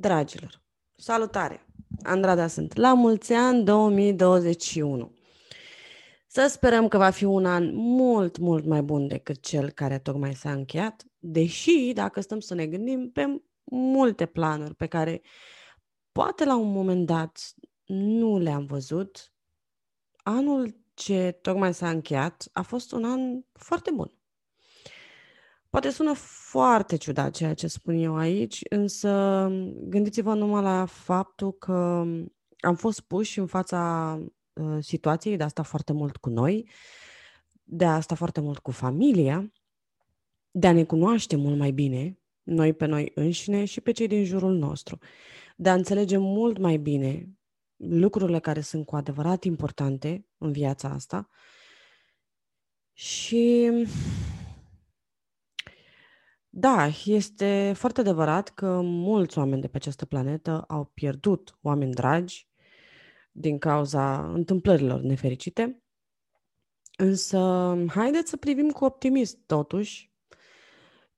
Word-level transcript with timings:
Dragilor, 0.00 0.62
salutare! 0.96 1.66
Andrada 2.02 2.46
sunt. 2.46 2.76
La 2.76 2.94
mulți 2.94 3.32
ani 3.32 3.64
2021. 3.64 5.12
Să 6.26 6.46
sperăm 6.50 6.88
că 6.88 6.98
va 6.98 7.10
fi 7.10 7.24
un 7.24 7.46
an 7.46 7.74
mult, 7.74 8.38
mult 8.38 8.64
mai 8.64 8.82
bun 8.82 9.08
decât 9.08 9.40
cel 9.40 9.70
care 9.70 9.98
tocmai 9.98 10.34
s-a 10.34 10.52
încheiat, 10.52 11.04
deși, 11.18 11.92
dacă 11.94 12.20
stăm 12.20 12.40
să 12.40 12.54
ne 12.54 12.66
gândim, 12.66 13.10
pe 13.10 13.42
multe 13.64 14.26
planuri 14.26 14.74
pe 14.74 14.86
care 14.86 15.22
poate 16.12 16.44
la 16.44 16.56
un 16.56 16.72
moment 16.72 17.06
dat 17.06 17.54
nu 17.84 18.38
le-am 18.38 18.64
văzut, 18.64 19.32
anul 20.16 20.80
ce 20.94 21.38
tocmai 21.42 21.74
s-a 21.74 21.90
încheiat 21.90 22.48
a 22.52 22.62
fost 22.62 22.92
un 22.92 23.04
an 23.04 23.40
foarte 23.52 23.90
bun. 23.90 24.12
Poate 25.70 25.90
sună 25.90 26.12
foarte 26.50 26.96
ciudat 26.96 27.34
ceea 27.34 27.54
ce 27.54 27.66
spun 27.66 27.94
eu 27.94 28.16
aici, 28.16 28.60
însă 28.68 29.10
gândiți-vă 29.80 30.34
numai 30.34 30.62
la 30.62 30.84
faptul 30.86 31.52
că 31.52 32.04
am 32.60 32.74
fost 32.74 33.00
puși 33.00 33.38
în 33.38 33.46
fața 33.46 34.14
uh, 34.52 34.78
situației 34.80 35.36
de 35.36 35.42
asta 35.42 35.62
foarte 35.62 35.92
mult 35.92 36.16
cu 36.16 36.28
noi, 36.28 36.68
de 37.62 37.84
asta 37.84 38.14
foarte 38.14 38.40
mult 38.40 38.58
cu 38.58 38.70
familia, 38.70 39.52
de 40.50 40.66
a 40.66 40.72
ne 40.72 40.84
cunoaște 40.84 41.36
mult 41.36 41.58
mai 41.58 41.70
bine, 41.70 42.18
noi 42.42 42.72
pe 42.72 42.86
noi 42.86 43.12
înșine 43.14 43.64
și 43.64 43.80
pe 43.80 43.90
cei 43.90 44.06
din 44.06 44.24
jurul 44.24 44.54
nostru, 44.54 44.98
de 45.56 45.68
a 45.68 45.74
înțelege 45.74 46.16
mult 46.16 46.58
mai 46.58 46.76
bine 46.76 47.28
lucrurile 47.76 48.38
care 48.38 48.60
sunt 48.60 48.86
cu 48.86 48.96
adevărat 48.96 49.44
importante 49.44 50.26
în 50.38 50.52
viața 50.52 50.88
asta. 50.88 51.28
Și 52.92 53.70
da, 56.58 56.88
este 57.04 57.72
foarte 57.76 58.00
adevărat 58.00 58.48
că 58.48 58.80
mulți 58.82 59.38
oameni 59.38 59.60
de 59.60 59.68
pe 59.68 59.76
această 59.76 60.04
planetă 60.04 60.64
au 60.68 60.84
pierdut 60.84 61.58
oameni 61.62 61.92
dragi 61.92 62.48
din 63.32 63.58
cauza 63.58 64.32
întâmplărilor 64.32 65.00
nefericite. 65.00 65.82
Însă, 66.96 67.74
haideți 67.88 68.30
să 68.30 68.36
privim 68.36 68.70
cu 68.70 68.84
optimism, 68.84 69.42
totuși, 69.46 70.12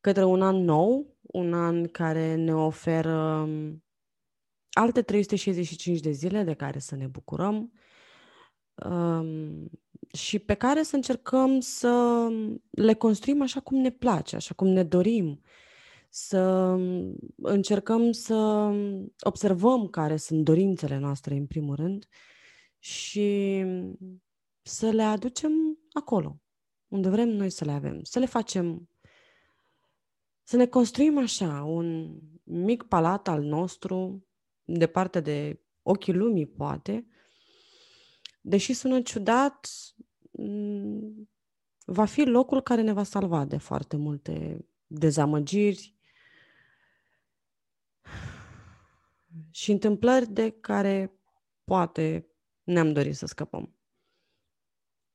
către 0.00 0.24
un 0.24 0.42
an 0.42 0.56
nou, 0.56 1.16
un 1.20 1.54
an 1.54 1.86
care 1.86 2.34
ne 2.34 2.54
oferă 2.54 3.48
alte 4.70 5.02
365 5.02 6.00
de 6.00 6.10
zile 6.10 6.42
de 6.42 6.54
care 6.54 6.78
să 6.78 6.96
ne 6.96 7.06
bucurăm, 7.06 7.72
um, 8.84 9.70
și 10.12 10.38
pe 10.38 10.54
care 10.54 10.82
să 10.82 10.96
încercăm 10.96 11.60
să 11.60 12.26
le 12.70 12.94
construim 12.94 13.42
așa 13.42 13.60
cum 13.60 13.78
ne 13.78 13.90
place, 13.90 14.36
așa 14.36 14.54
cum 14.54 14.68
ne 14.68 14.82
dorim, 14.82 15.40
să 16.08 16.76
încercăm 17.36 18.12
să 18.12 18.70
observăm 19.20 19.88
care 19.88 20.16
sunt 20.16 20.44
dorințele 20.44 20.98
noastre 20.98 21.34
în 21.34 21.46
primul 21.46 21.74
rând 21.74 22.06
și 22.78 23.64
să 24.62 24.90
le 24.90 25.02
aducem 25.02 25.52
acolo, 25.92 26.40
unde 26.88 27.08
vrem 27.08 27.28
noi 27.28 27.50
să 27.50 27.64
le 27.64 27.72
avem, 27.72 28.02
să 28.02 28.18
le 28.18 28.26
facem, 28.26 28.88
să 30.42 30.56
ne 30.56 30.66
construim 30.66 31.18
așa 31.18 31.62
un 31.62 32.18
mic 32.42 32.82
palat 32.82 33.28
al 33.28 33.42
nostru, 33.42 34.26
departe 34.64 35.20
de 35.20 35.60
ochii 35.82 36.12
lumii, 36.12 36.46
poate, 36.46 37.06
deși 38.40 38.72
sună 38.72 39.00
ciudat, 39.00 39.68
mm, 40.30 41.28
va 41.84 42.04
fi 42.04 42.22
locul 42.24 42.62
care 42.62 42.82
ne 42.82 42.92
va 42.92 43.02
salva 43.02 43.44
de 43.44 43.56
foarte 43.56 43.96
multe 43.96 44.64
dezamăgiri 44.86 45.94
și 49.50 49.70
întâmplări 49.70 50.28
de 50.28 50.50
care 50.50 51.12
poate 51.64 52.26
ne-am 52.62 52.92
dorit 52.92 53.16
să 53.16 53.26
scăpăm. 53.26 53.74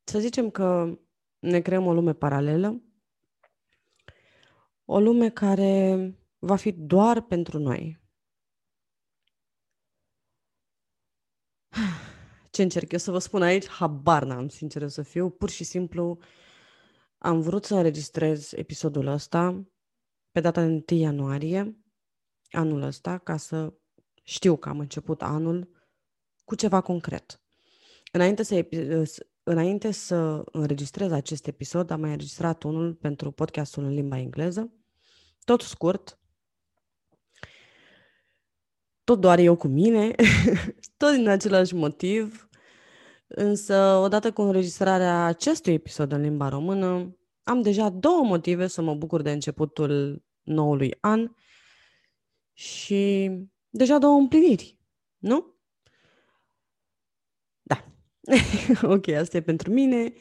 Să 0.03 0.19
zicem 0.19 0.49
că 0.49 1.00
ne 1.39 1.61
creăm 1.61 1.85
o 1.85 1.94
lume 1.94 2.13
paralelă, 2.13 2.81
o 4.85 5.00
lume 5.00 5.29
care 5.29 6.13
va 6.39 6.55
fi 6.55 6.71
doar 6.71 7.21
pentru 7.21 7.59
noi, 7.59 8.00
ce 12.55 12.61
încerc 12.61 12.91
eu 12.91 12.99
să 12.99 13.11
vă 13.11 13.19
spun 13.19 13.41
aici, 13.41 13.67
habar 13.67 14.23
n-am, 14.23 14.49
sincer 14.49 14.88
să 14.88 15.01
fiu. 15.01 15.29
Pur 15.29 15.49
și 15.49 15.63
simplu 15.63 16.17
am 17.17 17.41
vrut 17.41 17.66
să 17.66 17.75
înregistrez 17.75 18.53
episodul 18.53 19.07
ăsta 19.07 19.66
pe 20.31 20.39
data 20.39 20.61
de 20.61 20.83
1 20.91 20.99
ianuarie 20.99 21.77
anul 22.51 22.81
ăsta, 22.81 23.17
ca 23.17 23.38
să 23.38 23.73
știu 24.23 24.57
că 24.57 24.69
am 24.69 24.79
început 24.79 25.21
anul 25.21 25.69
cu 26.45 26.55
ceva 26.55 26.81
concret. 26.81 27.41
Înainte 28.11 28.44
să, 28.44 28.67
înainte 29.44 29.91
să 29.91 30.44
înregistrez 30.51 31.11
acest 31.11 31.47
episod, 31.47 31.89
am 31.89 31.99
mai 31.99 32.09
înregistrat 32.09 32.63
unul 32.63 32.94
pentru 32.94 33.31
podcastul 33.31 33.83
în 33.83 33.94
limba 33.94 34.17
engleză, 34.17 34.73
tot 35.44 35.61
scurt, 35.61 36.19
tot 39.05 39.19
doar 39.19 39.39
eu 39.39 39.55
cu 39.55 39.67
mine, 39.67 40.16
tot 40.97 41.11
din 41.16 41.27
același 41.27 41.75
motiv, 41.75 42.49
însă 43.27 43.75
odată 44.03 44.31
cu 44.31 44.41
înregistrarea 44.41 45.25
acestui 45.25 45.73
episod 45.73 46.11
în 46.11 46.21
limba 46.21 46.49
română, 46.49 47.17
am 47.44 47.61
deja 47.61 47.89
două 47.89 48.23
motive 48.23 48.67
să 48.67 48.81
mă 48.81 48.95
bucur 48.95 49.21
de 49.21 49.31
începutul 49.31 50.23
noului 50.41 50.97
an 50.99 51.31
și 52.53 53.31
deja 53.69 53.97
două 53.97 54.17
împliniri, 54.17 54.79
nu? 55.17 55.55
Da. 57.61 57.85
ok, 58.95 59.07
asta 59.07 59.38
e 59.38 59.41
pentru 59.41 59.71
mine. 59.71 60.13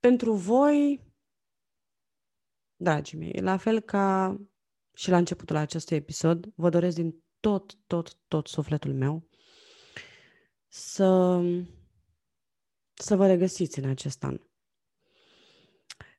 Pentru 0.00 0.32
voi, 0.32 1.00
dragii 2.76 3.18
mei, 3.18 3.40
la 3.40 3.56
fel 3.56 3.80
ca 3.80 4.36
și 4.94 5.10
la 5.10 5.16
începutul 5.16 5.56
acestui 5.56 5.96
episod, 5.96 6.46
vă 6.54 6.68
doresc 6.68 6.96
din 6.96 7.23
tot, 7.44 7.76
tot, 7.86 8.16
tot 8.28 8.46
sufletul 8.46 8.94
meu 8.94 9.28
să, 10.68 11.40
să 12.94 13.16
vă 13.16 13.26
regăsiți 13.26 13.78
în 13.78 13.88
acest 13.88 14.24
an. 14.24 14.40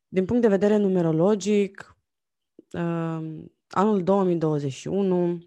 Din 0.08 0.26
punct 0.26 0.42
de 0.42 0.48
vedere 0.48 0.78
numerologic, 0.78 1.98
uh, 2.72 3.44
anul 3.68 4.04
2021 4.04 5.46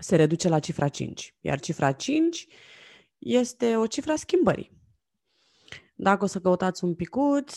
se 0.00 0.16
reduce 0.16 0.48
la 0.48 0.58
cifra 0.58 0.88
5, 0.88 1.34
iar 1.40 1.60
cifra 1.60 1.92
5 1.92 2.46
este 3.18 3.76
o 3.76 3.86
cifra 3.86 4.16
schimbării. 4.16 4.70
Dacă 5.94 6.24
o 6.24 6.26
să 6.26 6.40
căutați 6.40 6.84
un 6.84 6.94
picuț, 6.94 7.54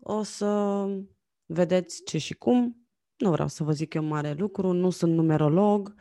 o 0.00 0.22
să 0.22 0.84
vedeți 1.46 2.04
ce 2.04 2.18
și 2.18 2.34
cum. 2.34 2.88
Nu 3.16 3.30
vreau 3.30 3.48
să 3.48 3.64
vă 3.64 3.72
zic 3.72 3.94
eu 3.94 4.02
mare 4.02 4.32
lucru, 4.32 4.72
nu 4.72 4.90
sunt 4.90 5.14
numerolog, 5.14 5.94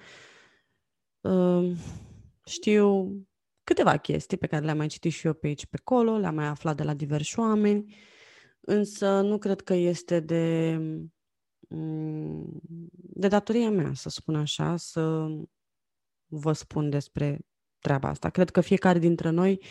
știu 2.45 3.11
câteva 3.63 3.97
chestii 3.97 4.37
pe 4.37 4.47
care 4.47 4.65
le-am 4.65 4.77
mai 4.77 4.87
citit 4.87 5.11
și 5.11 5.27
eu 5.27 5.33
pe 5.33 5.47
aici, 5.47 5.65
pe 5.65 5.77
acolo, 5.79 6.17
le-am 6.17 6.35
mai 6.35 6.45
aflat 6.45 6.75
de 6.75 6.83
la 6.83 6.93
diversi 6.93 7.39
oameni, 7.39 7.95
însă 8.61 9.21
nu 9.21 9.37
cred 9.37 9.61
că 9.61 9.73
este 9.73 10.19
de, 10.19 10.77
mm, 11.69 12.59
de 12.91 13.27
datoria 13.27 13.69
mea, 13.69 13.93
să 13.93 14.09
spun 14.09 14.35
așa, 14.35 14.77
să 14.77 15.27
vă 16.25 16.53
spun 16.53 16.89
despre 16.89 17.39
treaba 17.79 18.09
asta. 18.09 18.29
Cred 18.29 18.49
că 18.49 18.61
fiecare 18.61 18.99
dintre 18.99 19.29
noi 19.29 19.61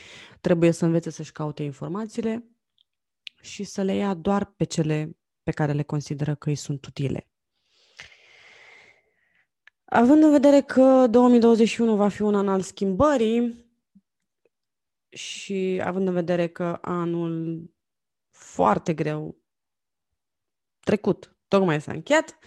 trebuie 0.41 0.71
să 0.71 0.85
învețe 0.85 1.11
să-și 1.11 1.33
caute 1.33 1.63
informațiile 1.63 2.51
și 3.41 3.65
să 3.65 3.83
le 3.83 3.95
ia 3.95 4.15
doar 4.15 4.45
pe 4.45 4.65
cele 4.65 5.17
pe 5.43 5.51
care 5.51 5.73
le 5.73 5.83
consideră 5.83 6.35
că 6.35 6.49
îi 6.49 6.55
sunt 6.55 6.87
utile. 6.87 7.29
Având 9.89 10.23
în 10.23 10.31
vedere 10.31 10.61
că 10.61 11.07
2021 11.11 11.97
va 11.97 12.09
fi 12.09 12.23
un 12.23 12.35
an 12.35 12.49
al 12.49 12.61
schimbării 12.61 13.65
și 15.09 15.81
având 15.85 16.07
în 16.07 16.13
vedere 16.13 16.47
că 16.47 16.79
anul 16.81 17.65
foarte 18.31 18.95
greu 18.95 19.37
trecut 20.81 21.37
tocmai 21.49 21.81
s-a 21.81 21.93
încheiat, 21.93 22.39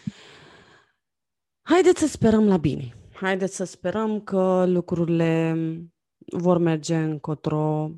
haideți 1.61 1.99
să 1.99 2.07
sperăm 2.07 2.47
la 2.47 2.57
bine. 2.57 2.93
Haideți 3.13 3.55
să 3.55 3.63
sperăm 3.63 4.21
că 4.21 4.65
lucrurile 4.67 5.55
vor 6.25 6.57
merge 6.57 6.95
încotro 6.95 7.91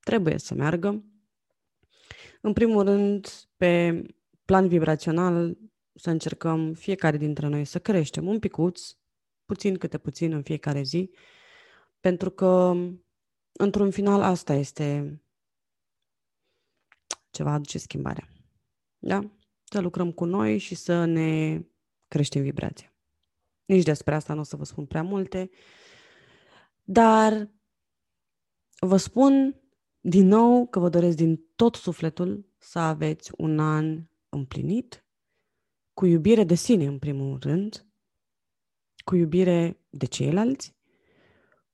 trebuie 0.00 0.38
să 0.38 0.54
meargă. 0.54 1.04
În 2.40 2.52
primul 2.52 2.84
rând, 2.84 3.28
pe 3.56 4.02
plan 4.44 4.68
vibrațional, 4.68 5.56
să 5.98 6.10
încercăm 6.10 6.72
fiecare 6.72 7.16
dintre 7.16 7.46
noi 7.46 7.64
să 7.64 7.78
creștem 7.78 8.26
un 8.26 8.38
picuț, 8.38 8.96
puțin 9.44 9.76
câte 9.78 9.98
puțin 9.98 10.32
în 10.32 10.42
fiecare 10.42 10.82
zi, 10.82 11.10
pentru 12.00 12.30
că 12.30 12.74
într-un 13.52 13.90
final 13.90 14.22
asta 14.22 14.54
este 14.54 15.20
ce 17.30 17.42
va 17.42 17.52
aduce 17.52 17.78
schimbarea. 17.78 18.28
Da? 18.98 19.30
Să 19.64 19.80
lucrăm 19.80 20.12
cu 20.12 20.24
noi 20.24 20.58
și 20.58 20.74
să 20.74 21.04
ne 21.04 21.62
creștem 22.08 22.42
vibrația. 22.42 22.92
Nici 23.64 23.84
despre 23.84 24.14
asta 24.14 24.34
nu 24.34 24.40
o 24.40 24.42
să 24.42 24.56
vă 24.56 24.64
spun 24.64 24.86
prea 24.86 25.02
multe. 25.02 25.50
Dar 26.82 27.50
vă 28.78 28.96
spun 28.96 29.60
din 30.00 30.26
nou 30.26 30.66
că 30.66 30.78
vă 30.78 30.88
doresc 30.88 31.16
din 31.16 31.46
tot 31.56 31.74
sufletul 31.74 32.52
să 32.58 32.78
aveți 32.78 33.32
un 33.36 33.58
an 33.58 34.04
împlinit, 34.28 35.07
cu 35.98 36.06
iubire 36.06 36.44
de 36.44 36.54
sine 36.54 36.84
în 36.84 36.98
primul 36.98 37.38
rând, 37.40 37.86
cu 39.04 39.14
iubire 39.16 39.80
de 39.90 40.06
ceilalți, 40.06 40.74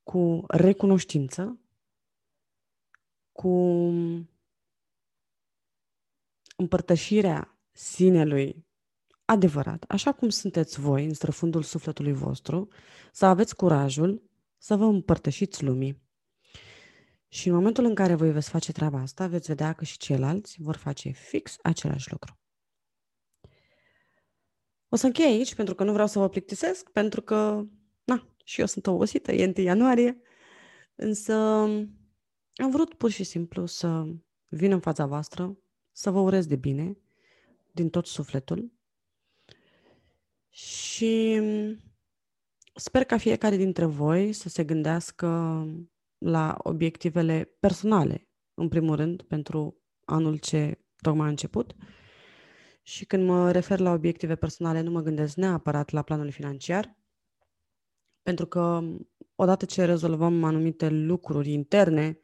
cu 0.03 0.45
recunoștință, 0.49 1.61
cu 3.33 3.49
împărtășirea 6.57 7.59
sinelui 7.73 8.67
adevărat, 9.25 9.85
așa 9.89 10.13
cum 10.13 10.29
sunteți 10.29 10.81
voi 10.81 11.05
în 11.05 11.15
străfundul 11.15 11.63
sufletului 11.63 12.13
vostru, 12.13 12.69
să 13.13 13.27
aveți 13.27 13.57
curajul 13.57 14.31
să 14.59 14.77
vă 14.77 14.85
împărtășiți 14.85 15.65
lumii. 15.65 16.03
Și 17.29 17.49
în 17.49 17.55
momentul 17.55 17.85
în 17.85 17.95
care 17.95 18.15
voi 18.15 18.33
veți 18.33 18.51
face 18.51 18.73
treaba 18.73 19.01
asta, 19.01 19.27
veți 19.27 19.47
vedea 19.47 19.73
că 19.73 19.85
și 19.85 19.99
ceilalți 19.99 20.57
vor 20.61 20.77
face 20.77 21.11
fix 21.11 21.57
același 21.63 22.11
lucru. 22.11 22.39
O 24.95 24.97
să 24.97 25.07
închei 25.07 25.25
aici, 25.25 25.55
pentru 25.55 25.75
că 25.75 25.85
nu 25.85 25.93
vreau 25.93 26.07
să 26.07 26.19
vă 26.19 26.29
plictisesc, 26.29 26.91
pentru 26.91 27.23
că, 27.23 27.65
na, 28.05 28.29
și 28.45 28.61
eu 28.61 28.67
sunt 28.67 28.87
obosită, 28.87 29.33
e 29.33 29.53
1 29.57 29.65
ianuarie, 29.67 30.21
însă 30.95 31.35
am 32.55 32.71
vrut 32.71 32.95
pur 32.95 33.11
și 33.11 33.25
simplu 33.25 33.67
să 33.67 34.05
vin 34.49 34.73
în 34.73 34.81
fața 34.81 35.07
voastră, 35.07 35.59
să 35.93 36.11
vă 36.11 36.19
urez 36.21 36.47
de 36.47 36.57
bine, 36.57 36.99
din 37.73 37.91
tot 37.91 38.07
sufletul 38.07 38.73
și 40.49 41.41
sper 42.75 43.05
ca 43.05 43.17
fiecare 43.17 43.57
dintre 43.57 43.85
voi 43.85 44.33
să 44.33 44.49
se 44.49 44.65
gândească 44.65 45.29
la 46.19 46.57
obiectivele 46.59 47.57
personale, 47.61 48.29
în 48.55 48.69
primul 48.69 48.97
rând, 48.97 49.23
pentru 49.23 49.83
anul 50.05 50.37
ce 50.37 50.79
tocmai 51.01 51.27
a 51.27 51.31
început. 51.31 51.75
Și 52.87 53.05
când 53.05 53.27
mă 53.27 53.51
refer 53.51 53.79
la 53.79 53.93
obiective 53.93 54.35
personale, 54.37 54.81
nu 54.81 54.91
mă 54.91 55.01
gândesc 55.01 55.37
neapărat 55.37 55.91
la 55.91 56.03
planul 56.03 56.31
financiar, 56.31 56.97
pentru 58.23 58.47
că 58.47 58.83
odată 59.35 59.65
ce 59.65 59.85
rezolvăm 59.85 60.45
anumite 60.45 60.89
lucruri 60.89 61.53
interne, 61.53 62.19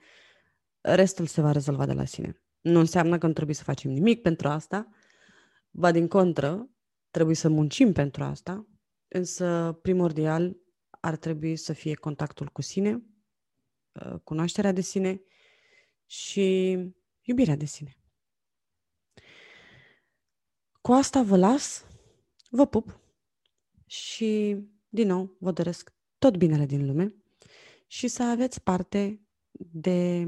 restul 0.81 1.27
se 1.27 1.41
va 1.41 1.53
rezolva 1.53 1.87
de 1.87 1.93
la 1.93 2.05
sine. 2.05 2.43
Nu 2.61 2.79
înseamnă 2.79 3.19
că 3.19 3.27
nu 3.27 3.33
trebuie 3.33 3.55
să 3.55 3.63
facem 3.63 3.91
nimic 3.91 4.23
pentru 4.23 4.49
asta, 4.49 4.89
ba 5.71 5.91
din 5.91 6.09
contră, 6.09 6.71
trebuie 7.11 7.37
să 7.37 7.49
muncim 7.49 7.93
pentru 7.93 8.23
asta, 8.25 8.67
însă 9.09 9.79
primordial 9.83 10.57
ar 10.91 11.17
trebui 11.17 11.57
să 11.57 11.73
fie 11.73 11.95
contactul 11.95 12.49
cu 12.49 12.63
sine, 12.63 13.03
uh, 13.93 14.15
cunoașterea 14.25 14.73
de 14.73 14.81
sine 14.81 15.23
și 16.07 16.79
iubirea 17.21 17.57
de 17.57 17.65
sine. 17.65 18.00
Cu 20.81 20.93
asta 20.93 21.23
vă 21.23 21.37
las, 21.37 21.87
vă 22.51 22.67
pup 22.67 23.01
și, 23.87 24.57
din 24.89 25.07
nou, 25.07 25.37
vă 25.39 25.53
doresc 25.53 25.95
tot 26.19 26.37
binele 26.37 26.67
din 26.67 26.87
lume 26.87 27.15
și 27.87 28.09
să 28.09 28.23
aveți 28.23 28.63
parte 28.63 29.21
de 29.73 30.27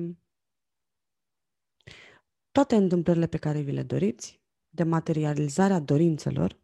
toate 2.51 2.77
întâmplările 2.77 3.27
pe 3.27 3.39
care 3.39 3.61
vi 3.61 3.73
le 3.73 3.83
doriți, 3.83 4.41
de 4.69 4.83
materializarea 4.83 5.81
dorințelor 5.81 6.61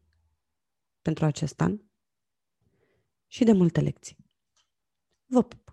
pentru 1.03 1.25
acest 1.25 1.61
an 1.61 1.81
și 3.27 3.45
de 3.45 3.53
multe 3.53 3.81
lecții. 3.81 4.17
Vă 5.27 5.43
pup! 5.43 5.68